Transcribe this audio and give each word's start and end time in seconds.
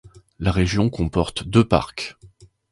La 0.39 0.51
région 0.51 0.89
comporte 0.89 1.47
deux 1.47 1.63
parcs. 1.63 2.17